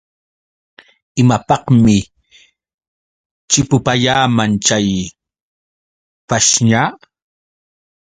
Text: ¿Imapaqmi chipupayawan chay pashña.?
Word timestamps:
¿Imapaqmi 1.21 1.97
chipupayawan 3.49 4.51
chay 4.65 4.87
pashña.? 6.27 6.83